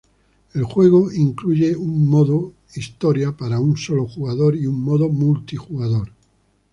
El 0.55 0.63
juego 0.63 1.11
incluye 1.13 1.75
un 1.77 2.07
modo 2.07 2.53
historia 2.73 3.37
para 3.37 3.59
un 3.59 3.77
solo 3.77 4.07
jugador 4.07 4.55
y 4.55 4.65
un 4.65 4.81
modo 4.81 5.09
multijugador. 5.09 6.09